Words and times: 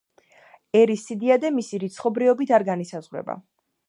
ერის 0.79 1.03
სიდიადე, 1.09 1.51
მისი 1.57 1.79
რიცხობრიობით 1.83 2.55
არ 2.59 2.65
განისაზღვრება. 2.71 3.37